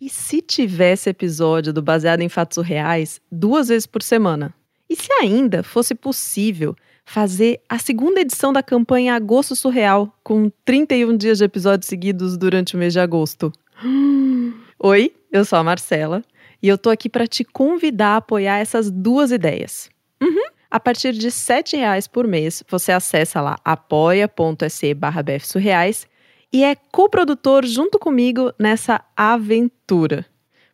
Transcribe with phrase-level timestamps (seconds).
[0.00, 4.54] E se tivesse episódio do Baseado em Fatos Reais duas vezes por semana?
[4.88, 11.16] E se ainda fosse possível fazer a segunda edição da campanha Agosto Surreal, com 31
[11.16, 13.52] dias de episódios seguidos durante o mês de agosto?
[14.78, 16.22] Oi, eu sou a Marcela
[16.62, 19.90] e eu tô aqui para te convidar a apoiar essas duas ideias.
[20.22, 20.44] Uhum.
[20.70, 26.06] A partir de R$ reais por mês, você acessa lá apoia.se barra bfsurreais
[26.52, 30.24] e é coprodutor junto comigo nessa aventura.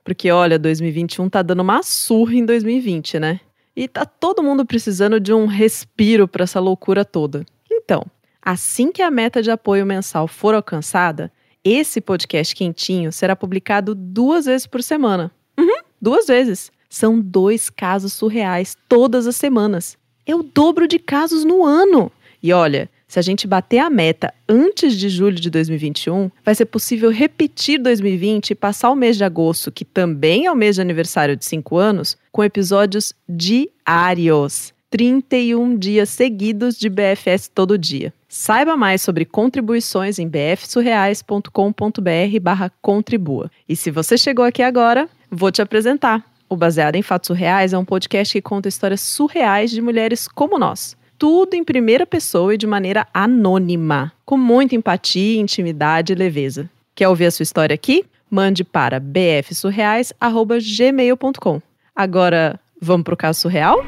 [0.05, 3.41] Porque olha, 2021 tá dando uma surra em 2020, né?
[3.75, 7.45] E tá todo mundo precisando de um respiro para essa loucura toda.
[7.71, 8.05] Então,
[8.41, 11.33] assim que a meta de apoio mensal for alcançada,
[11.65, 15.33] esse podcast quentinho será publicado duas vezes por semana.
[15.59, 16.71] Uhum, duas vezes.
[16.89, 19.97] São dois casos surreais todas as semanas.
[20.27, 22.13] É o dobro de casos no ano.
[22.43, 26.65] E olha, se a gente bater a meta antes de julho de 2021, vai ser
[26.65, 30.81] possível repetir 2020 e passar o mês de agosto, que também é o mês de
[30.81, 34.75] aniversário de 5 anos, com episódios diários.
[34.91, 38.13] 31 dias seguidos de BFS todo dia.
[38.29, 43.49] Saiba mais sobre contribuições em bfsurreais.com.br barra contribua.
[43.69, 46.25] E se você chegou aqui agora, vou te apresentar.
[46.49, 50.59] O Baseado em Fatos Surreais é um podcast que conta histórias surreais de mulheres como
[50.59, 56.69] nós tudo em primeira pessoa e de maneira anônima, com muita empatia, intimidade e leveza.
[56.95, 58.05] Quer ouvir a sua história aqui?
[58.31, 61.61] Mande para bfsurreais@gmail.com.
[61.95, 63.85] Agora, vamos pro caso surreal?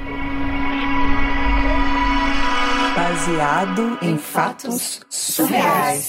[2.94, 6.08] Baseado em fatos surreais.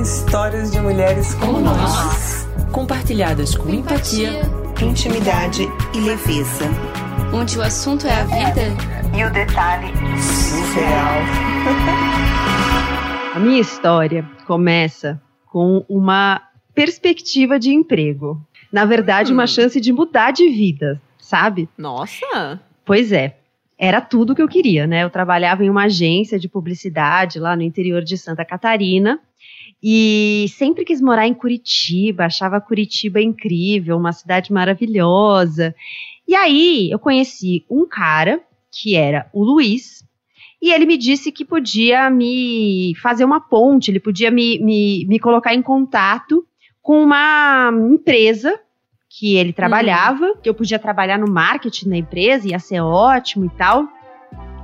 [0.00, 4.40] Histórias de mulheres como nós, compartilhadas com empatia,
[4.80, 6.64] intimidade e leveza.
[7.34, 8.62] Onde o assunto é a vida
[9.16, 9.88] e o detalhe
[10.20, 11.22] surreal.
[13.34, 16.42] A minha história começa com uma
[16.74, 18.38] perspectiva de emprego.
[18.70, 19.34] Na verdade, hum.
[19.34, 21.66] uma chance de mudar de vida, sabe?
[21.78, 22.60] Nossa!
[22.84, 23.38] Pois é.
[23.78, 25.02] Era tudo que eu queria, né?
[25.02, 29.18] Eu trabalhava em uma agência de publicidade lá no interior de Santa Catarina.
[29.82, 35.74] E sempre quis morar em Curitiba, achava Curitiba incrível, uma cidade maravilhosa.
[36.32, 40.02] E aí eu conheci um cara que era o Luiz,
[40.62, 45.18] e ele me disse que podia me fazer uma ponte, ele podia me, me, me
[45.18, 46.42] colocar em contato
[46.80, 48.58] com uma empresa
[49.10, 50.36] que ele trabalhava, uhum.
[50.42, 53.86] que eu podia trabalhar no marketing da empresa, ia ser ótimo e tal.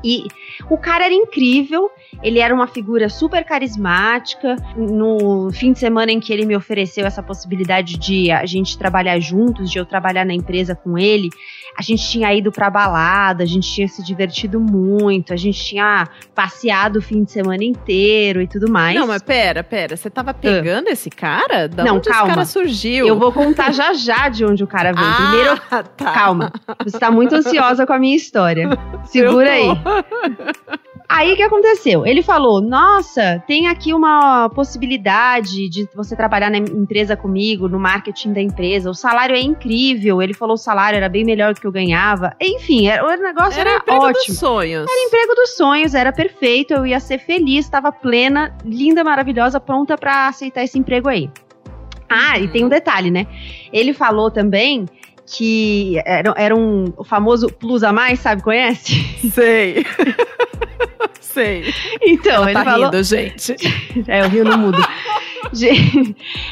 [0.04, 0.26] E
[0.70, 1.91] o cara era incrível,
[2.22, 4.56] ele era uma figura super carismática.
[4.76, 9.19] No fim de semana em que ele me ofereceu essa possibilidade de a gente trabalhar
[9.20, 11.31] juntos, de eu trabalhar na empresa com ele,
[11.78, 16.08] a gente tinha ido pra balada, a gente tinha se divertido muito, a gente tinha
[16.34, 18.98] passeado o fim de semana inteiro e tudo mais.
[18.98, 20.91] Não, mas pera, pera, você tava pegando uh.
[20.91, 21.69] esse cara?
[21.69, 22.26] Da Não, onde calma.
[22.26, 23.06] esse cara surgiu?
[23.06, 25.08] Eu vou contar já já de onde o cara veio.
[25.08, 25.60] Ah, Primeiro,
[25.97, 26.12] tá.
[26.12, 26.53] calma.
[26.84, 28.69] Você tá muito ansiosa com a minha história.
[29.06, 29.66] Segura aí.
[31.09, 32.06] Aí o que aconteceu?
[32.06, 38.34] Ele falou: Nossa, tem aqui uma possibilidade de você trabalhar na empresa comigo, no marketing
[38.34, 38.91] da empresa.
[38.91, 40.21] O salário é incrível.
[40.21, 42.37] Ele falou: o salário era bem melhor do que eu ganhava.
[42.38, 44.26] Enfim, era, o negócio era, era emprego ótimo.
[44.26, 44.87] dos sonhos.
[44.91, 46.75] Era emprego dos sonhos, era perfeito.
[46.75, 51.31] Eu ia ser feliz, estava plena, linda, maravilhosa, pronta para aceitar esse emprego aí.
[52.09, 52.44] Ah, uhum.
[52.44, 53.26] e tem um detalhe, né?
[53.72, 54.87] Ele falou também
[55.30, 58.42] que era, era um o famoso plus a mais, sabe?
[58.42, 58.94] Conhece?
[59.32, 59.84] Sei.
[61.20, 61.72] Sei.
[62.02, 62.84] Então, Ela ele tá falou.
[62.86, 63.54] Rindo, gente.
[64.06, 64.78] É, o rio não muda.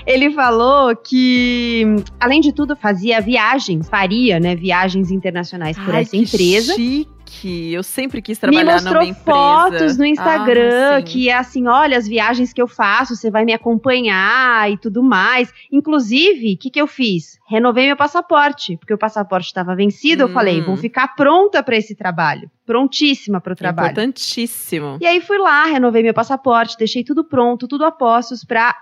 [0.06, 1.84] ele falou que,
[2.20, 6.74] além de tudo, fazia viagens, faria, né, viagens internacionais por Ai, essa empresa.
[6.74, 9.00] Chique que eu sempre quis trabalhar numa empresa.
[9.00, 13.16] Me mostrou fotos no Instagram, ah, que é assim, olha as viagens que eu faço,
[13.16, 15.52] você vai me acompanhar e tudo mais.
[15.70, 17.38] Inclusive, o que, que eu fiz?
[17.46, 20.28] Renovei meu passaporte, porque o passaporte estava vencido, hum.
[20.28, 22.50] eu falei, vou ficar pronta para esse trabalho.
[22.64, 23.90] Prontíssima para o trabalho.
[23.90, 24.98] Importantíssimo.
[25.00, 28.74] E aí fui lá, renovei meu passaporte, deixei tudo pronto, tudo a postos para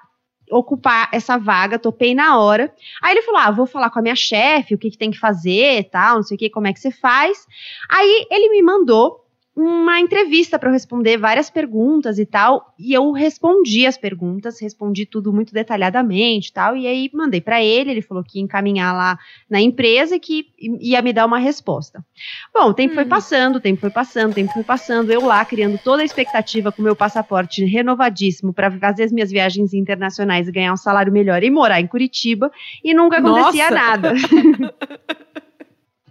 [0.51, 2.73] ocupar essa vaga, topei na hora.
[3.03, 5.19] Aí ele falou: Ah, vou falar com a minha chefe, o que, que tem que
[5.19, 7.47] fazer, tal, não sei o que, como é que você faz.
[7.91, 9.24] Aí ele me mandou
[9.57, 15.07] uma entrevista para eu responder várias perguntas e tal, e eu respondi as perguntas, respondi
[15.07, 18.93] tudo muito detalhadamente e tal, e aí mandei para ele, ele falou que ia encaminhar
[18.93, 19.17] lá
[19.49, 20.49] na empresa e que
[20.81, 22.05] ia me dar uma resposta.
[22.53, 22.97] Bom, o tempo hum.
[22.97, 26.05] foi passando, o tempo foi passando, o tempo foi passando, eu lá criando toda a
[26.05, 31.13] expectativa com meu passaporte renovadíssimo para fazer as minhas viagens internacionais e ganhar um salário
[31.13, 32.51] melhor e morar em Curitiba,
[32.83, 33.75] e nunca acontecia Nossa.
[33.75, 34.15] nada.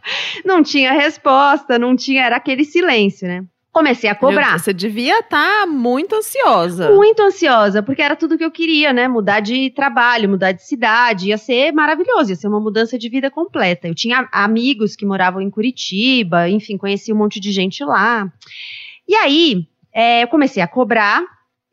[0.45, 3.43] não tinha resposta, não tinha, era aquele silêncio, né?
[3.73, 4.59] Comecei a cobrar.
[4.59, 6.91] Você devia estar muito ansiosa.
[6.91, 9.07] Muito ansiosa, porque era tudo que eu queria, né?
[9.07, 13.31] Mudar de trabalho, mudar de cidade, ia ser maravilhoso, ia ser uma mudança de vida
[13.31, 13.87] completa.
[13.87, 18.31] Eu tinha amigos que moravam em Curitiba, enfim, conheci um monte de gente lá.
[19.07, 21.23] E aí, é, eu comecei a cobrar,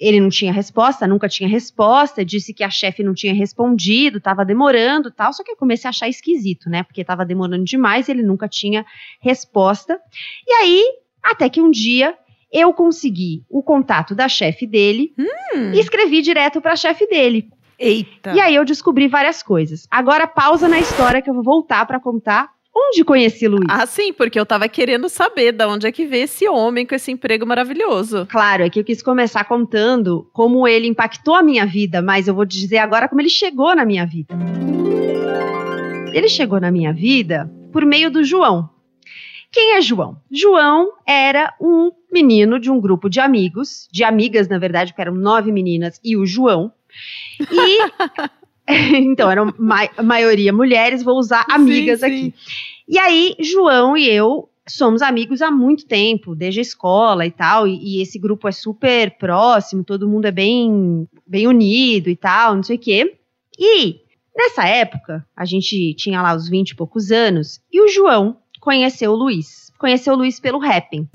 [0.00, 4.44] ele não tinha resposta, nunca tinha resposta, disse que a chefe não tinha respondido, estava
[4.44, 6.82] demorando tal, só que eu comecei a achar esquisito, né?
[6.82, 8.86] Porque estava demorando demais, ele nunca tinha
[9.20, 10.00] resposta.
[10.48, 10.82] E aí,
[11.22, 12.14] até que um dia
[12.50, 15.72] eu consegui o contato da chefe dele Hum.
[15.74, 17.48] e escrevi direto para a chefe dele.
[17.78, 18.32] Eita.
[18.34, 19.86] E aí eu descobri várias coisas.
[19.90, 23.66] Agora pausa na história que eu vou voltar para contar onde conheci Luiz.
[23.68, 26.94] Ah, sim, porque eu tava querendo saber de onde é que veio esse homem com
[26.94, 28.26] esse emprego maravilhoso.
[28.26, 32.34] Claro, é que eu quis começar contando como ele impactou a minha vida, mas eu
[32.34, 34.34] vou te dizer agora como ele chegou na minha vida.
[36.12, 38.68] Ele chegou na minha vida por meio do João.
[39.52, 40.20] Quem é João?
[40.30, 45.14] João era um menino de um grupo de amigos, de amigas, na verdade, porque eram
[45.14, 46.72] nove meninas e o João.
[47.40, 48.30] E.
[48.96, 52.12] então, eram ma maioria mulheres, vou usar amigas Sim, sim.
[52.12, 52.34] aqui.
[52.88, 57.66] E aí, João e eu somos amigos há muito tempo, desde a escola e tal,
[57.66, 62.54] e, e esse grupo é super próximo, todo mundo é bem, bem unido e tal,
[62.54, 63.16] não sei o quê.
[63.58, 64.00] E
[64.36, 69.12] nessa época, a gente tinha lá os 20 e poucos anos, e o João conheceu
[69.12, 69.70] o Luiz.
[69.78, 71.08] Conheceu o Luiz pelo rapping.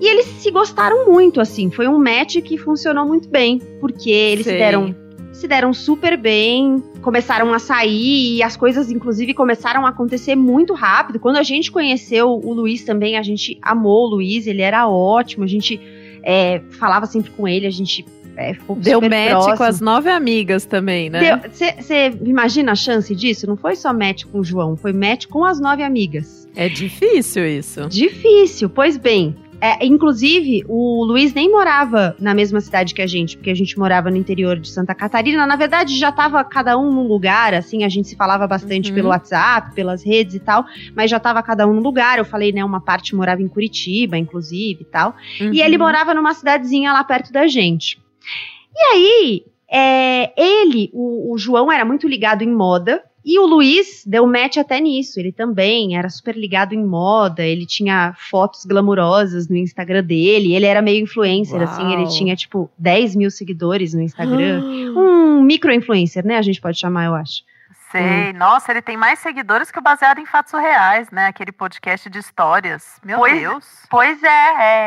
[0.00, 1.70] E eles se gostaram muito, assim.
[1.70, 4.94] Foi um match que funcionou muito bem, porque eles se deram
[5.32, 10.74] se deram super bem, começaram a sair e as coisas, inclusive, começaram a acontecer muito
[10.74, 11.20] rápido.
[11.20, 15.44] Quando a gente conheceu o Luiz também, a gente amou o Luiz, ele era ótimo,
[15.44, 15.80] a gente
[16.22, 18.04] é, falava sempre com ele, a gente
[18.36, 19.56] é, Deu match próximo.
[19.56, 21.40] com as nove amigas também, né?
[21.50, 23.48] Você imagina a chance disso?
[23.48, 26.48] Não foi só match com o João, foi match com as nove amigas.
[26.54, 27.88] É difícil isso.
[27.88, 29.34] Difícil, pois bem.
[29.60, 33.76] É, inclusive, o Luiz nem morava na mesma cidade que a gente, porque a gente
[33.76, 35.44] morava no interior de Santa Catarina.
[35.48, 38.94] Na verdade, já tava cada um num lugar, assim, a gente se falava bastante Uhum.
[38.94, 40.64] pelo WhatsApp, pelas redes e tal,
[40.94, 42.18] mas já tava cada um no lugar.
[42.18, 45.16] Eu falei, né, uma parte morava em Curitiba, inclusive e tal.
[45.40, 45.82] E ele Uhum.
[45.82, 47.98] morava numa cidadezinha lá perto da gente.
[48.76, 53.02] E aí, é, ele, o, o João, era muito ligado em moda.
[53.30, 55.20] E o Luiz deu match até nisso.
[55.20, 57.42] Ele também era super ligado em moda.
[57.44, 60.54] Ele tinha fotos glamurosas no Instagram dele.
[60.54, 61.64] Ele era meio influencer, Uau.
[61.68, 61.92] assim.
[61.92, 64.62] Ele tinha, tipo, 10 mil seguidores no Instagram.
[64.98, 66.38] Um micro-influencer, né?
[66.38, 67.42] A gente pode chamar, eu acho.
[67.92, 68.32] Sei.
[68.34, 71.26] Nossa, ele tem mais seguidores que o Baseado em Fatos Reais, né?
[71.26, 72.98] Aquele podcast de histórias.
[73.04, 73.64] Meu Pois- Deus.
[73.90, 74.28] Pois é,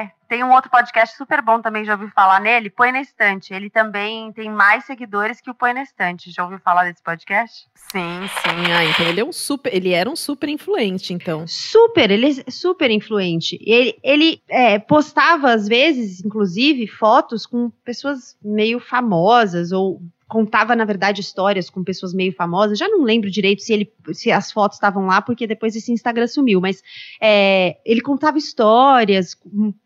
[0.01, 0.11] é.
[0.31, 2.69] Tem um outro podcast super bom também, já ouviu falar nele?
[2.69, 3.53] Põe na Estante.
[3.53, 6.31] Ele também tem mais seguidores que o Põe na Estante.
[6.31, 7.67] Já ouviu falar desse podcast?
[7.75, 11.45] Sim, Sim, ah, então ele é um super, ele era um super influente, então.
[11.45, 13.59] Super, ele é super influente.
[13.61, 20.01] Ele, ele é, postava, às vezes, inclusive, fotos com pessoas meio famosas, ou
[20.31, 22.79] contava, na verdade, histórias com pessoas meio famosas.
[22.79, 26.25] Já não lembro direito se, ele, se as fotos estavam lá, porque depois esse Instagram
[26.25, 26.81] sumiu, mas
[27.21, 29.35] é, ele contava histórias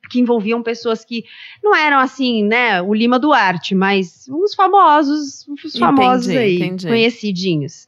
[0.07, 1.25] que envolviam pessoas que
[1.63, 6.87] não eram assim, né, o Lima Duarte, mas uns famosos, uns famosos Entendi, aí, entendi.
[6.87, 7.87] conhecidinhos.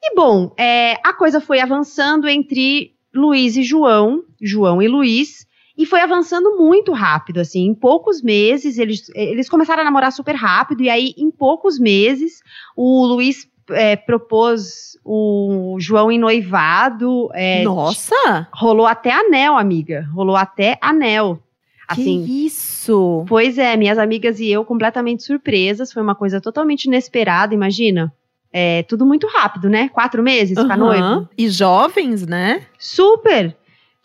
[0.00, 5.45] E bom, é, a coisa foi avançando entre Luiz e João, João e Luiz,
[5.76, 10.34] e foi avançando muito rápido, assim, em poucos meses, eles, eles começaram a namorar super
[10.34, 12.40] rápido, e aí, em poucos meses,
[12.76, 18.48] o Luiz é, propôs o João em noivado, é, Nossa!
[18.52, 21.40] rolou até anel, amiga, rolou até anel.
[21.88, 23.24] Assim, que isso!
[23.28, 25.92] Pois é, minhas amigas e eu completamente surpresas.
[25.92, 28.12] Foi uma coisa totalmente inesperada, imagina.
[28.52, 29.88] É tudo muito rápido, né?
[29.90, 30.84] Quatro meses ficar Aham.
[30.84, 31.28] noivo.
[31.38, 32.62] E jovens, né?
[32.76, 33.56] Super!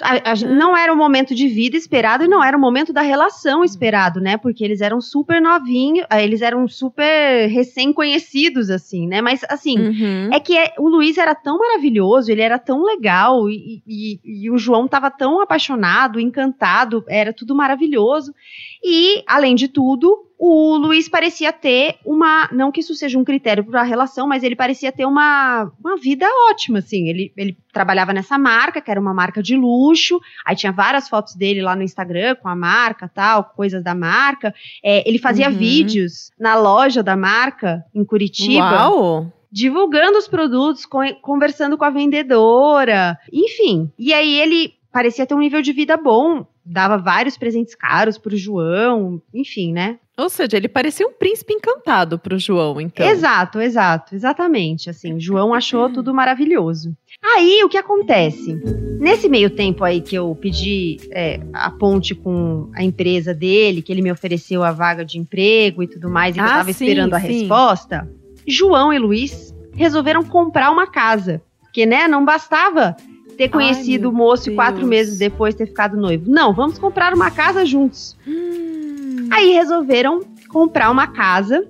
[0.01, 3.01] A- a não era o momento de vida esperado e não era o momento da
[3.01, 4.38] relação esperado, né?
[4.38, 9.22] Porque eles eram super novinhos, ah, eles eram super recém-conhecidos, assim, né?
[9.22, 10.29] Mas, assim, Uhum.
[10.34, 14.50] é que é- o Luiz era tão maravilhoso, ele era tão legal, e, e- e
[14.51, 18.34] o João tava tão apaixonado, encantado, era tudo maravilhoso.
[18.84, 22.50] E, além de tudo, o Luiz parecia ter uma.
[22.52, 25.98] Não que isso seja um critério para a relação, mas ele parecia ter uma, uma
[25.98, 27.08] vida ótima, assim.
[27.10, 31.36] Ele, ele trabalhava nessa marca, que era uma marca de luxo, aí tinha várias fotos
[31.36, 34.52] dele lá no Instagram com a marca tal, coisas da marca.
[34.84, 35.56] É, ele fazia Uhum.
[35.56, 39.32] vídeos na loja da marca, em Curitiba Uau!
[39.52, 43.92] divulgando os produtos, co- conversando com a vendedora, enfim.
[43.98, 48.36] E aí ele parecia ter um nível de vida bom, dava vários presentes caros pro
[48.36, 50.00] João, enfim, né?
[50.22, 53.06] Ou seja, ele parecia um príncipe encantado pro João, então.
[53.06, 54.90] Exato, exato, exatamente.
[54.90, 56.96] Assim, João achou tudo maravilhoso.
[57.36, 58.54] Aí o que acontece?
[59.00, 63.92] Nesse meio tempo aí que eu pedi é, a ponte com a empresa dele, que
[63.92, 66.86] ele me ofereceu a vaga de emprego e tudo mais, e eu Ah, tava sim,
[66.86, 67.28] esperando a sim.
[67.40, 68.08] resposta,
[68.48, 71.42] João e Luiz resolveram comprar uma casa.
[71.62, 72.96] Porque, né, não bastava
[73.38, 74.90] ter conhecido meu o moço e quatro Deus.
[74.90, 76.30] meses depois ter ficado noivo.
[76.30, 78.16] Não, vamos comprar uma casa juntos.
[78.28, 78.81] Hum.
[79.32, 81.68] Aí resolveram comprar uma casa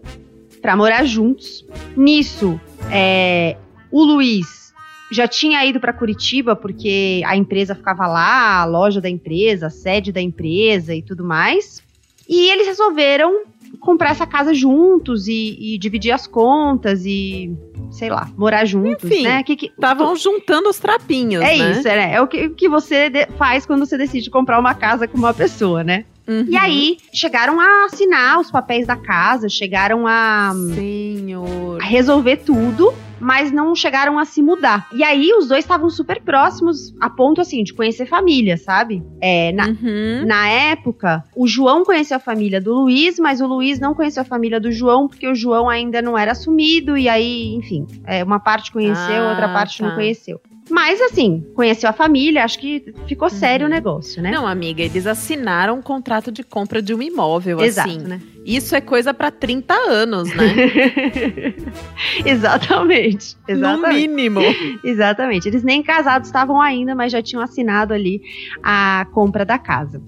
[0.62, 1.66] pra morar juntos.
[1.96, 2.60] Nisso,
[2.92, 3.58] é,
[3.92, 4.74] o Luiz
[5.12, 9.70] já tinha ido pra Curitiba porque a empresa ficava lá, a loja da empresa, a
[9.70, 11.84] sede da empresa e tudo mais.
[12.28, 13.44] E eles resolveram
[13.80, 17.54] comprar essa casa juntos e, e dividir as contas e,
[17.90, 19.44] sei lá, morar juntos, Enfim, né?
[19.44, 21.72] Que, que, Estavam juntando os trapinhos, é né?
[21.72, 25.18] isso, é, é o que, que você faz quando você decide comprar uma casa com
[25.18, 26.06] uma pessoa, né?
[26.28, 26.46] Uhum.
[26.48, 31.82] E aí, chegaram a assinar os papéis da casa, chegaram a, Senhor.
[31.82, 34.88] a resolver tudo, mas não chegaram a se mudar.
[34.94, 39.04] E aí, os dois estavam super próximos, a ponto, assim, de conhecer família, sabe?
[39.22, 40.26] É, na, Uhum.
[40.26, 44.26] na época, o João conheceu a família do Luiz, mas o Luiz não conheceu a
[44.26, 48.40] família do João, porque o João ainda não era assumido, e aí, enfim, é, uma
[48.40, 49.88] parte conheceu, Ah, outra parte tá.
[49.88, 50.40] não conheceu.
[50.72, 53.76] Mas, assim, conheceu a família, acho que ficou sério o Uhum.
[53.76, 54.32] negócio, né?
[54.32, 58.00] Não, amiga, eles assinaram um contrato de compra de um imóvel, Exato, assim.
[58.00, 58.22] né?
[58.46, 60.46] Isso é coisa pra 30 anos, né?
[62.26, 63.36] exatamente.
[63.48, 64.08] no Exatamente.
[64.08, 64.40] mínimo.
[64.84, 65.48] Exatamente.
[65.48, 68.22] Eles nem casados estavam ainda, mas já tinham assinado ali
[68.64, 70.02] a compra da casa.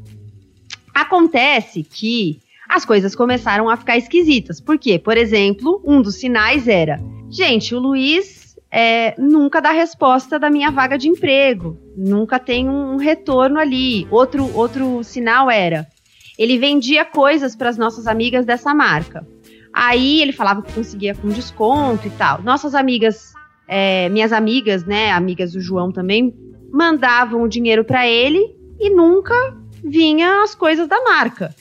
[0.93, 2.39] Acontece que
[2.69, 4.59] as coisas começaram a ficar esquisitas.
[4.59, 4.97] Por quê?
[4.97, 8.42] Por exemplo, um dos sinais era: gente, o Luiz
[8.73, 14.07] é, nunca dá resposta da minha vaga de emprego, nunca tem um retorno ali.
[14.09, 15.87] Outro, outro sinal era:
[16.39, 19.27] ele vendia coisas para as nossas amigas dessa marca.
[19.71, 22.41] Aí ele falava que conseguia com desconto e tal.
[22.41, 23.33] Nossas amigas
[23.67, 26.33] é, minhas amigas, né, amigas do João também,
[26.71, 29.33] mandavam o dinheiro pra ele e nunca
[29.83, 31.53] vinha as coisas da marca.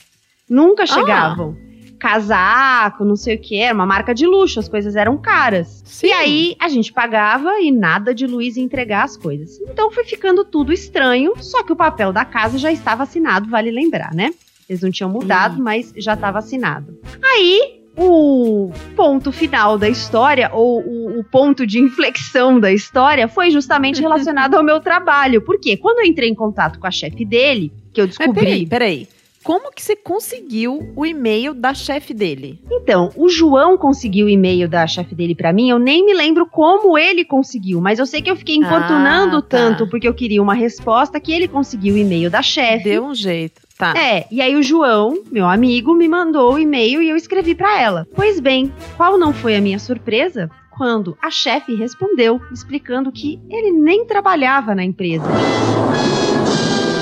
[0.49, 1.55] Nunca chegavam.
[2.03, 5.81] Casaco, não sei o que, era uma marca de luxo, as coisas eram caras.
[5.85, 6.07] Sim.
[6.07, 9.57] E aí a gente pagava e nada de Luiz entregar as coisas.
[9.61, 13.71] Então foi ficando tudo estranho, só que o papel da casa já estava assinado, vale
[13.71, 14.33] lembrar, né?
[14.67, 15.61] Eles não tinham mudado, Ih.
[15.61, 16.99] mas já estava assinado.
[17.23, 23.49] Aí o ponto final da história, ou o, o ponto de inflexão da história, foi
[23.49, 25.41] justamente relacionado ao meu trabalho.
[25.41, 28.65] Porque quando eu entrei em contato com a chefe dele, que eu Mas peraí, descobri.
[28.65, 29.07] peraí.
[29.43, 32.61] Como que você conseguiu o e-mail da chefe dele?
[32.71, 36.45] Então, o João conseguiu o e-mail da chefe dele pra mim, eu nem me lembro
[36.45, 39.47] como ele conseguiu, mas eu sei que eu fiquei importunando Ah, tá.
[39.57, 42.85] tanto porque eu queria uma resposta que ele conseguiu o e-mail da chefe.
[42.85, 43.61] Deu um jeito.
[43.77, 43.93] Tá.
[43.97, 47.81] É, e aí o João, meu amigo, me mandou o e-mail e eu escrevi pra
[47.81, 48.07] ela.
[48.15, 50.49] Pois bem, qual não foi a minha surpresa?
[50.77, 55.25] Quando a chefe respondeu, explicando que ele nem trabalhava na empresa.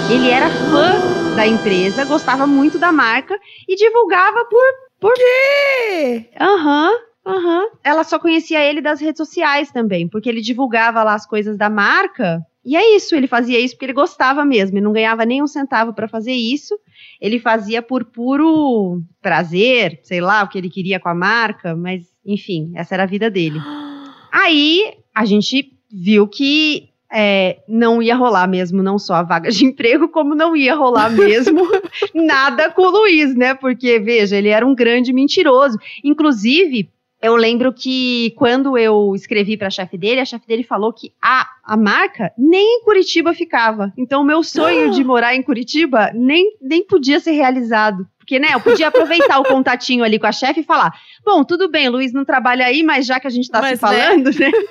[0.09, 4.71] Ele era fã da empresa, gostava muito da marca e divulgava por.
[4.99, 6.29] Por quê?
[6.39, 6.91] Aham.
[7.25, 7.67] Aham.
[7.83, 11.69] Ela só conhecia ele das redes sociais também, porque ele divulgava lá as coisas da
[11.69, 12.41] marca.
[12.63, 15.47] E é isso, ele fazia isso porque ele gostava mesmo, ele não ganhava nem um
[15.47, 16.77] centavo pra fazer isso.
[17.19, 22.05] Ele fazia por puro prazer, sei lá, o que ele queria com a marca, mas
[22.25, 23.59] enfim, essa era a vida dele.
[24.31, 29.65] Aí a gente viu que é, não ia rolar mesmo, não só a vaga de
[29.65, 31.67] emprego, como não ia rolar mesmo
[32.15, 33.53] nada com o Luiz, né?
[33.53, 35.77] Porque, veja, ele era um grande mentiroso.
[36.03, 36.89] Inclusive,
[37.21, 41.13] eu lembro que quando eu escrevi para a chefe dele, a chefe dele falou que
[41.21, 43.93] a, a marca nem em Curitiba ficava.
[43.95, 48.07] Então, o meu sonho de morar em Curitiba nem, nem podia ser realizado.
[48.21, 50.93] Porque, né, eu podia aproveitar o contatinho ali com a chefe e falar:
[51.25, 54.29] bom, tudo bem, Luiz não trabalha aí, mas já que a gente tá se falando,
[54.39, 54.51] né?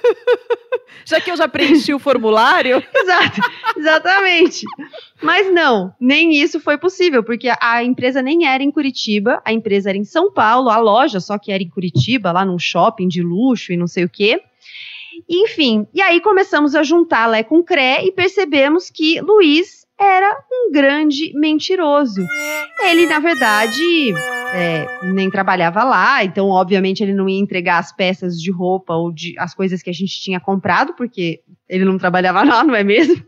[1.05, 2.83] Já que eu já preenchi o formulário.
[2.95, 3.41] Exato,
[3.77, 4.67] exatamente.
[5.23, 9.53] Mas não, nem isso foi possível, porque a, a empresa nem era em Curitiba, a
[9.53, 13.09] empresa era em São Paulo, a loja só que era em Curitiba, lá num shopping
[13.09, 14.43] de luxo e não sei o quê.
[15.29, 20.73] Enfim, e aí começamos a juntar Lé com Cré e percebemos que Luiz era um
[20.73, 22.25] grande mentiroso.
[22.83, 24.15] Ele, na verdade,
[24.55, 29.13] é, nem trabalhava lá, então, obviamente, ele não ia entregar as peças de roupa ou
[29.13, 32.83] de, as coisas que a gente tinha comprado, porque ele não trabalhava lá, não é
[32.83, 33.23] mesmo?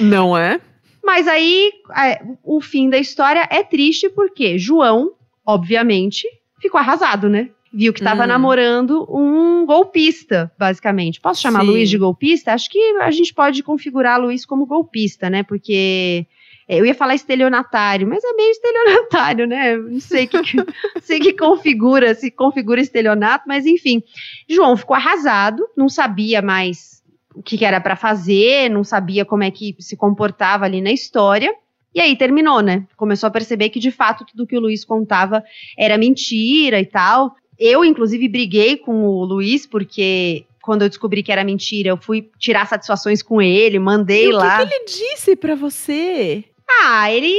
[0.00, 0.60] Não é?
[1.04, 5.12] Mas aí, é, o fim da história é triste porque João,
[5.46, 6.26] obviamente,
[6.58, 7.50] ficou arrasado, né?
[7.76, 8.28] Viu que estava Hum.
[8.28, 11.20] namorando um golpista, basicamente.
[11.20, 11.66] Posso chamar Sim.
[11.66, 12.52] Luiz de golpista?
[12.52, 15.42] Acho que a gente pode configurar Luiz como golpista, né?
[15.42, 16.24] Porque
[16.68, 19.76] é, eu ia falar estelionatário, mas é meio estelionatário, né?
[19.76, 20.56] Não sei que, que
[21.02, 24.02] sei que configura, se configura estelionato, mas enfim.
[24.48, 27.02] João ficou arrasado, não sabia mais
[27.34, 30.92] o que, que era para fazer, não sabia como é que se comportava ali na
[30.92, 31.52] história.
[31.92, 32.86] E aí terminou, né?
[32.96, 35.44] Começou a perceber que de fato tudo que o Luiz contava
[35.78, 37.36] era mentira e tal.
[37.58, 42.28] Eu, inclusive, briguei com o Luiz, porque quando eu descobri que era mentira, eu fui
[42.38, 44.58] tirar satisfações com ele, mandei E o lá.
[44.58, 46.44] que, que ele disse pra você?
[46.80, 47.34] Ah, ele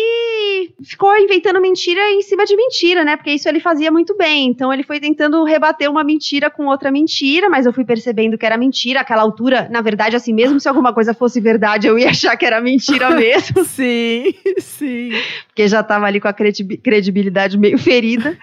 [0.84, 3.16] ficou inventando mentira em cima de mentira, né?
[3.18, 4.48] Porque isso ele fazia muito bem.
[4.48, 8.46] Então ele foi tentando rebater uma mentira com outra mentira, mas eu fui percebendo que
[8.46, 9.02] era mentira.
[9.02, 12.46] Aquela altura, na verdade, assim, mesmo se alguma coisa fosse verdade, eu ia achar que
[12.46, 15.12] era mentira mesmo, Sim, sim.
[15.48, 18.38] porque já tava ali com a credibi- credibilidade meio ferida.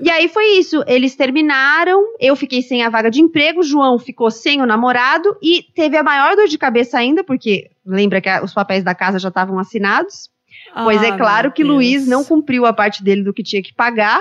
[0.00, 0.82] e aí foi isso.
[0.86, 5.64] Eles terminaram, eu fiquei sem a vaga de emprego, João ficou sem o namorado e
[5.74, 9.18] teve a maior dor de cabeça ainda, porque lembra que a- os papéis da casa
[9.18, 10.30] já estavam assinados.
[10.84, 12.08] Pois é Ah, claro que Luiz Deus.
[12.08, 14.20] não cumpriu a parte dele do que tinha que pagar.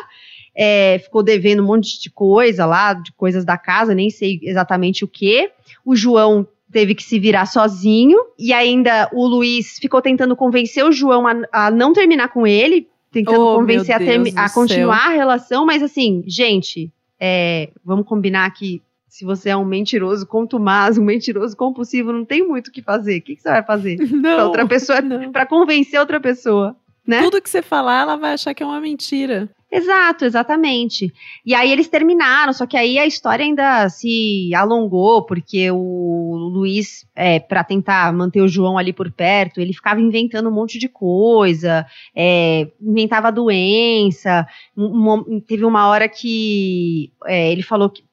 [0.53, 5.05] é, ficou devendo um monte de coisa lá, de coisas da casa, nem sei exatamente
[5.05, 5.49] o que.
[5.85, 8.17] O João teve que se virar sozinho.
[8.37, 12.85] E ainda o Luiz ficou tentando convencer o João a, a não terminar com ele.
[13.13, 15.65] Tentando Oh, convencer a, a continuar a relação.
[15.65, 21.55] Mas assim, gente, é, vamos combinar que se você é um mentiroso contumaz, um mentiroso
[21.57, 23.17] compulsivo, não tem muito o que fazer.
[23.17, 23.97] O que, que você vai fazer?
[24.07, 24.99] Pra Não, outra pessoa,
[25.33, 26.77] pra convencer outra pessoa.
[27.05, 27.21] né?
[27.21, 29.49] Tudo que você falar, ela vai achar que é uma mentira.
[29.73, 31.13] Exato, exatamente.
[31.45, 37.07] E aí eles terminaram, só que aí a história ainda se alongou, porque o Luiz,
[37.15, 40.89] é, para tentar manter o João ali por perto, ele ficava inventando um monte de
[40.89, 44.45] coisa, é, inventava doença.
[44.75, 48.03] Um- um- teve uma hora que é, ele falou que.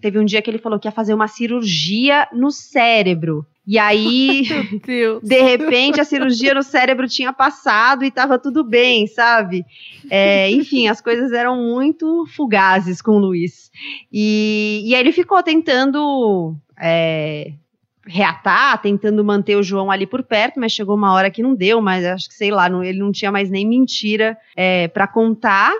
[0.00, 3.44] teve um dia que ele falou que ia fazer uma cirurgia no cérebro.
[3.66, 4.44] E aí.
[5.22, 9.64] De repente, a cirurgia no cérebro tinha passado e tava tudo bem, sabe?
[10.08, 13.70] É, enfim, as coisas eram muito fugazes com o Luiz.
[14.12, 17.52] E, e aí ele ficou tentando é,
[18.06, 21.82] reatar, tentando manter o João ali por perto, mas chegou uma hora que não deu,
[21.82, 25.72] mas acho que, sei lá, não- ele não tinha mais nem mentira é, para contar.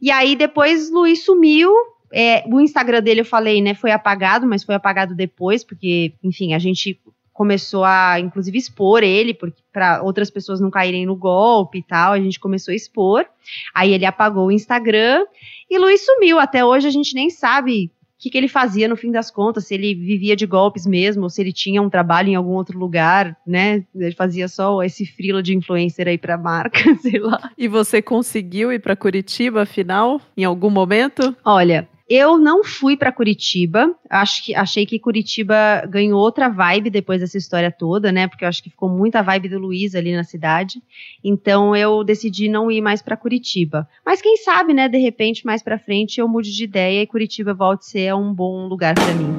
[0.00, 1.72] E aí depois Luiz sumiu.
[2.12, 6.54] É, o Instagram dele, eu falei, né, foi apagado, mas foi apagado depois, porque, enfim,
[6.54, 6.98] a gente
[7.36, 9.36] começou a, inclusive, expor ele,
[9.72, 13.26] para outras pessoas não caírem no golpe e tal, a gente começou a expor.
[13.74, 15.26] Aí ele apagou o Instagram
[15.70, 16.38] e Luiz sumiu.
[16.38, 19.66] Até hoje a gente nem sabe o que, que ele fazia no fim das contas,
[19.66, 22.78] se ele vivia de golpes mesmo, ou se ele tinha um trabalho em algum outro
[22.78, 23.84] lugar, né?
[23.94, 27.50] Ele fazia só esse frila de influencer aí pra marca, sei lá.
[27.58, 31.36] E você conseguiu ir pra Curitiba, afinal, em algum momento?
[31.44, 33.92] Olha, eu não fui pra Curitiba.
[34.08, 38.28] Acho que achei que Curitiba ganhou outra vibe depois dessa história toda, né?
[38.28, 40.80] Porque eu acho que ficou muita vibe do Luiz ali na cidade.
[41.22, 43.88] Então eu decidi não ir mais pra Curitiba.
[44.04, 44.88] Mas quem sabe, né?
[44.88, 48.32] De repente mais pra frente eu mude de ideia e Curitiba volte a ser um
[48.32, 49.34] bom lugar pra mim.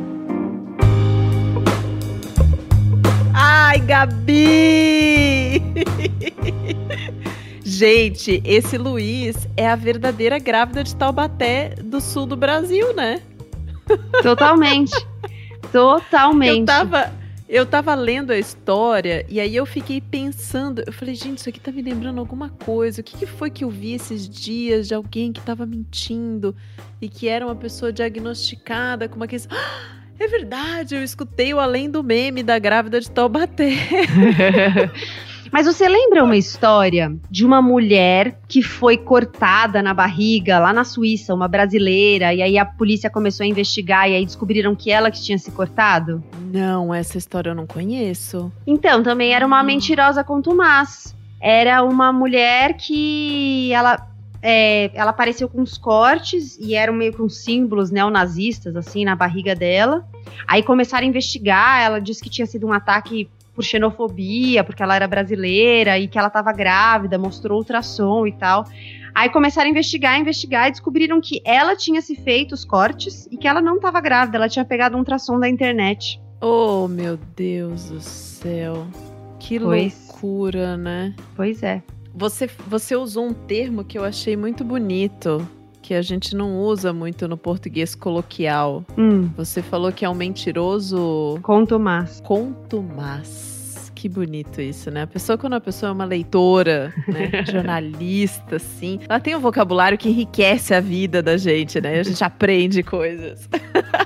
[3.34, 5.62] Ai, Gabi!
[7.78, 13.22] Gente, esse Luiz é a verdadeira grávida de Taubaté do sul do Brasil, né?
[14.24, 14.94] Totalmente.
[15.72, 16.62] Totalmente.
[16.62, 17.13] Eu tava,
[17.48, 21.60] eu tava lendo a história e aí eu fiquei pensando, eu falei, gente, isso aqui
[21.60, 23.02] tá me lembrando alguma coisa.
[23.02, 26.56] O que, que foi que eu vi esses dias de alguém que tava mentindo
[27.00, 29.56] e que era uma pessoa diagnosticada com uma questão.
[29.56, 33.74] Ah, é verdade, eu escutei o além do meme da grávida de Taubaté.
[35.51, 40.83] Mas você lembra uma história de uma mulher que foi cortada na barriga lá na
[40.83, 45.12] Suíça, uma brasileira, e aí a polícia começou a investigar e aí descobriram que ela
[45.12, 46.23] que tinha se cortado?
[46.51, 48.51] Não, essa história eu não conheço.
[48.65, 51.15] Então, também era uma mentirosa contumaz.
[51.39, 54.07] Era uma mulher que ela
[54.41, 59.55] é, ela apareceu com uns cortes e eram meio com símbolos neonazistas assim na barriga
[59.55, 60.07] dela.
[60.47, 64.96] Aí começaram a investigar, ela disse que tinha sido um ataque por xenofobia, porque ela
[64.96, 68.63] era brasileira e que ela estava grávida, mostrou ultrassom e tal.
[69.15, 73.36] Aí começaram a investigar, investigar e descobriram que ela tinha se feito os cortes e
[73.36, 76.22] que ela não estava grávida, ela tinha pegado um ultrassom da internet.
[76.39, 78.86] Oh, meu Deus do céu.
[79.39, 80.08] Que Pois.
[80.08, 81.15] loucura, né?
[81.36, 81.82] Pois é.
[82.13, 85.48] Você, você usou um termo que eu achei muito bonito,
[85.88, 88.84] que a gente não usa muito no português coloquial.
[88.97, 92.21] Hum, Você falou que é um mentiroso contumaz.
[92.26, 93.57] contumaz.
[93.97, 95.01] Que bonito isso, né?
[95.01, 97.43] A pessoa, quando a pessoa é uma leitora, né?
[97.51, 101.99] jornalista, assim, ela tem um vocabulário que enriquece a vida da gente, né?
[101.99, 103.49] A gente aprende coisas.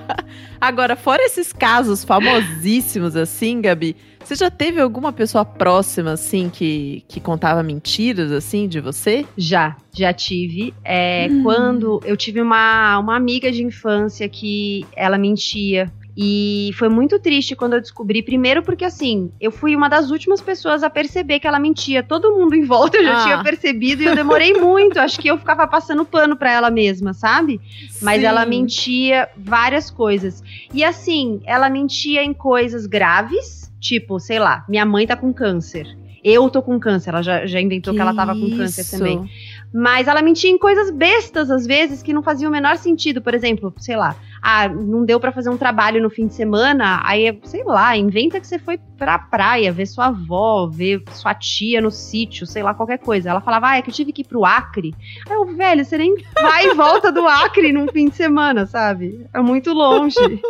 [0.62, 7.04] Agora, fora esses casos famosíssimos assim, Gabi, você já teve alguma pessoa próxima, assim, que,
[7.08, 9.26] que contava mentiras, assim, de você?
[9.36, 10.74] Já, já tive.
[10.84, 15.92] É, Quando eu tive uma, uma amiga de infância que ela mentia.
[16.24, 18.22] E foi muito triste quando eu descobri.
[18.22, 22.04] Primeiro, porque assim, eu fui uma das últimas pessoas a perceber que ela mentia.
[22.04, 23.24] Todo mundo em volta já Ah.
[23.24, 25.00] tinha percebido e eu demorei muito.
[25.00, 27.60] Acho que eu ficava passando pano pra ela mesma, sabe?
[28.04, 28.28] Mas Sim.
[28.28, 30.44] ela mentia várias coisas.
[30.72, 35.88] E assim, ela mentia em coisas graves, tipo, sei lá, minha mãe tá com câncer.
[36.24, 38.96] Eu tô com câncer, ela já, já inventou que, ela tava com câncer isso?
[38.96, 39.28] também.
[39.74, 43.22] Mas ela mentia em coisas bestas, às vezes, que não faziam o menor sentido.
[43.24, 47.00] Por exemplo, sei lá, ah, não deu pra fazer um trabalho no fim de semana,
[47.04, 51.80] aí, sei lá, inventa que você foi pra praia ver sua avó, ver sua tia
[51.80, 53.30] no sítio, sei lá, qualquer coisa.
[53.30, 54.96] Ela falava, ah, é que eu tive que ir pro Acre.
[55.30, 59.28] Aí eu, velho, você nem vai e volta do Acre num fim de semana, sabe?
[59.32, 60.18] É muito longe.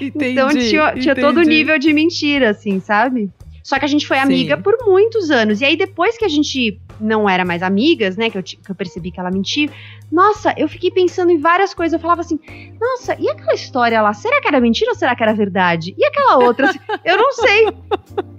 [0.00, 3.30] Entendi, então tinha, tinha todo o nível de mentira, assim, sabe?
[3.62, 4.22] Só que a gente foi Sim.
[4.22, 5.60] amiga por muitos anos.
[5.60, 8.30] E aí, depois que a gente não era mais amigas, né?
[8.30, 9.70] Que eu, que eu percebi que ela mentia.
[10.10, 11.92] Nossa, eu fiquei pensando em várias coisas.
[11.92, 12.38] Eu falava assim,
[12.80, 14.12] nossa, e aquela história lá?
[14.12, 15.94] Será que era mentira ou será que era verdade?
[15.96, 16.68] E aquela outra?
[16.68, 17.68] Assim, eu não sei.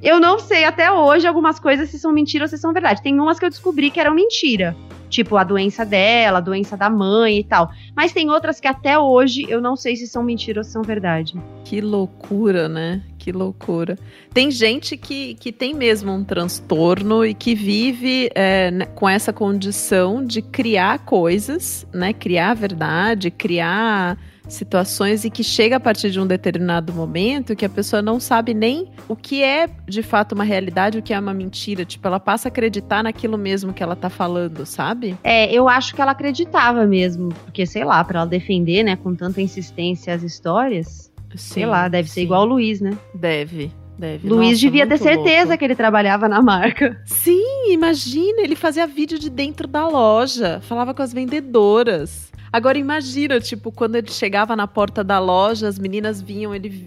[0.01, 3.01] Eu não sei até hoje algumas coisas se são mentira ou se são verdade.
[3.01, 4.75] Tem umas que eu descobri que eram mentira.
[5.09, 7.71] Tipo, a doença dela, a doença da mãe e tal.
[7.95, 10.83] Mas tem outras que até hoje eu não sei se são mentira ou se são
[10.83, 11.33] verdade.
[11.65, 13.01] Que loucura, né?
[13.19, 13.99] Que loucura.
[14.33, 19.33] Tem gente que, que tem mesmo um transtorno e que vive é, né, com essa
[19.33, 22.13] condição de criar coisas, né?
[22.13, 27.69] Criar verdade, criar situações e que chega a partir de um determinado momento que a
[27.69, 31.33] pessoa não sabe nem o que é de fato uma realidade, o que é uma
[31.33, 31.85] mentira.
[31.85, 35.17] Tipo, ela passa a acreditar naquilo mesmo que ela tá falando, sabe?
[35.23, 39.13] É, eu acho que ela acreditava mesmo, porque sei lá, pra ela defender, né, com
[39.13, 42.21] tanta insistência as histórias, sei lá, deve ser sim.
[42.21, 42.97] igual o Luiz, né?
[43.13, 44.27] Deve, deve.
[44.27, 45.57] Luiz Nossa, devia ter certeza louco.
[45.59, 47.01] que ele trabalhava na marca.
[47.05, 52.29] Sim, imagina, ele fazia vídeo de dentro da loja, falava com as vendedoras.
[52.51, 56.85] Agora imagina, tipo, quando ele chegava na porta da loja, as meninas vinham, ele vi-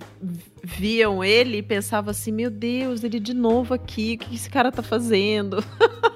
[0.65, 4.73] viam ele e pensavam assim: "Meu Deus, ele de novo aqui, o que esse cara
[4.73, 5.63] tá fazendo?"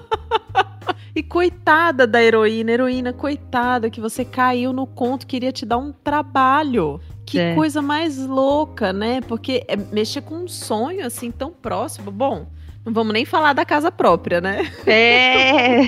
[1.15, 5.91] E coitada da heroína, heroína, coitada, que você caiu no conto, queria te dar um
[5.91, 7.01] trabalho.
[7.27, 7.53] Que É.
[7.55, 9.19] coisa mais louca, né?
[9.27, 12.09] Porque é mexer com um sonho assim tão próximo.
[12.09, 12.47] Bom,
[12.85, 14.71] não vamos nem falar da casa própria, né?
[14.87, 15.81] É,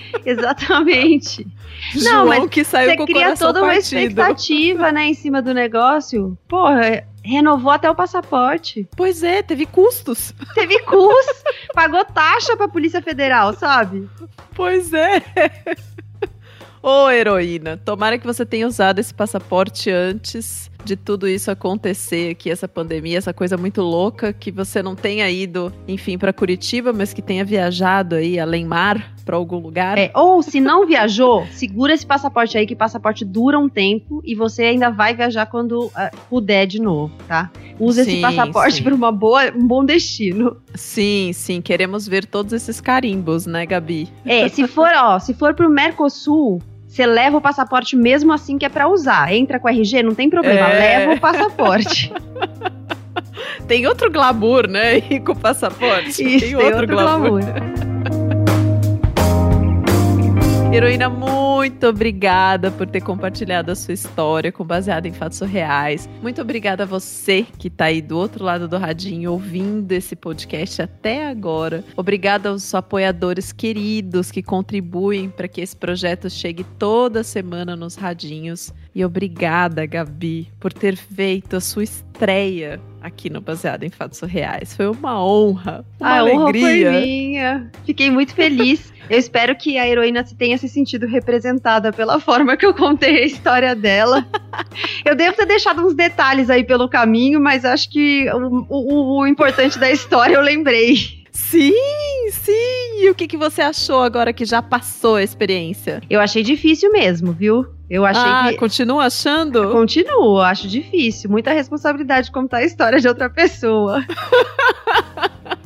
[0.24, 1.46] exatamente.
[1.94, 3.98] Não, João mas que saiu Você com cria toda uma partido.
[3.98, 6.36] expectativa, né, em cima do negócio.
[6.48, 8.88] Porra, renovou até o passaporte.
[8.96, 10.32] Pois é, teve custos.
[10.54, 11.34] Teve custo,
[11.74, 14.08] pagou taxa pra Polícia Federal, sabe?
[14.54, 15.22] Pois é.
[16.82, 22.48] Ô, heroína, tomara que você tenha usado esse passaporte antes de tudo isso acontecer aqui,
[22.48, 27.12] essa pandemia, essa coisa muito louca, que você não tenha ido, enfim, para Curitiba, mas
[27.12, 29.98] que tenha viajado aí além mar para algum lugar.
[29.98, 34.36] É, ou se não viajou, segura esse passaporte aí, que passaporte dura um tempo e
[34.36, 37.50] você ainda vai viajar quando ah, puder de novo, tá?
[37.78, 38.82] Usa esse Sim, passaporte sim.
[38.84, 40.56] para uma boa, um bom destino.
[40.74, 44.08] Sim, sim, queremos ver todos esses carimbos, né, Gabi?
[44.24, 46.62] É, se for, ó, se for pro Mercosul,
[46.96, 49.32] você leva o passaporte mesmo assim que é pra usar.
[49.32, 50.98] Entra com RG, não tem problema, É.
[50.98, 52.12] leva o passaporte.
[53.66, 54.98] Tem outro glamour, né?
[54.98, 56.08] E com o passaporte.
[56.10, 57.40] Isso, tem tem outro, outro glamour.
[57.40, 57.85] glamour.
[60.76, 66.06] Heroína, muito obrigada por ter compartilhado a sua história com baseada em fatos reais.
[66.20, 70.82] Muito obrigada a você que está aí do outro lado do radinho ouvindo esse podcast
[70.82, 71.82] até agora.
[71.96, 78.70] Obrigada aos apoiadores queridos que contribuem para que esse projeto chegue toda semana nos radinhos.
[78.94, 84.76] E obrigada, Gabi, por ter feito a sua estreia aqui no Baseado em Fatos Reais.
[84.76, 86.90] Foi uma honra, uma a honra alegria.
[86.92, 87.70] foi minha.
[87.84, 88.92] Fiquei muito feliz.
[89.08, 93.24] Eu espero que a heroína tenha se sentido representada pela forma que eu contei a
[93.24, 94.26] história dela.
[95.04, 99.26] Eu devo ter deixado uns detalhes aí pelo caminho, mas acho que o, o- o
[99.28, 100.96] importante da história eu lembrei.
[101.30, 101.72] Sim,
[102.32, 103.02] sim.
[103.04, 106.02] E o que, que você achou agora que já passou a experiência?
[106.10, 107.64] Eu achei difícil mesmo, viu?
[107.88, 108.56] Eu achei ah, que.
[108.56, 109.70] continua achando?
[109.70, 111.30] Continuo, acho difícil.
[111.30, 114.04] Muita responsabilidade de contar a história de outra pessoa.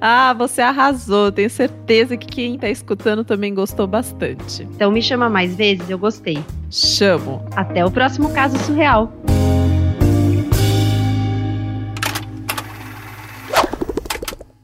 [0.00, 1.32] Ah, você arrasou.
[1.32, 4.62] Tenho certeza que quem tá escutando também gostou bastante.
[4.62, 6.38] Então me chama mais vezes, eu gostei.
[6.70, 7.44] Chamo.
[7.56, 9.12] Até o próximo caso surreal.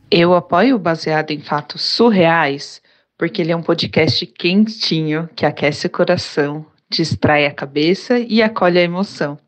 [0.09, 2.81] Eu apoio baseado em fatos surreais
[3.19, 8.79] porque ele é um podcast quentinho que aquece o coração, distrai a cabeça e acolhe
[8.79, 9.39] a emoção.